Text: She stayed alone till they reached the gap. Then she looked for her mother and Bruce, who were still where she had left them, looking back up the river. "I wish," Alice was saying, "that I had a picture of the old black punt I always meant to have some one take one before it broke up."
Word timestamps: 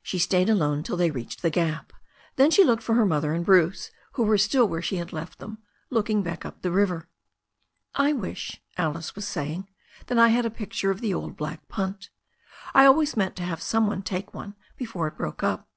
She 0.00 0.20
stayed 0.20 0.48
alone 0.48 0.84
till 0.84 0.96
they 0.96 1.10
reached 1.10 1.42
the 1.42 1.50
gap. 1.50 1.92
Then 2.36 2.52
she 2.52 2.62
looked 2.62 2.84
for 2.84 2.94
her 2.94 3.04
mother 3.04 3.32
and 3.32 3.44
Bruce, 3.44 3.90
who 4.12 4.22
were 4.22 4.38
still 4.38 4.68
where 4.68 4.80
she 4.80 4.98
had 4.98 5.12
left 5.12 5.40
them, 5.40 5.58
looking 5.90 6.22
back 6.22 6.44
up 6.44 6.62
the 6.62 6.70
river. 6.70 7.08
"I 7.92 8.12
wish," 8.12 8.62
Alice 8.78 9.16
was 9.16 9.26
saying, 9.26 9.68
"that 10.06 10.18
I 10.20 10.28
had 10.28 10.46
a 10.46 10.50
picture 10.50 10.92
of 10.92 11.00
the 11.00 11.12
old 11.12 11.36
black 11.36 11.66
punt 11.66 12.10
I 12.74 12.84
always 12.86 13.16
meant 13.16 13.34
to 13.38 13.42
have 13.42 13.60
some 13.60 13.88
one 13.88 14.02
take 14.02 14.32
one 14.32 14.54
before 14.76 15.08
it 15.08 15.16
broke 15.18 15.42
up." 15.42 15.68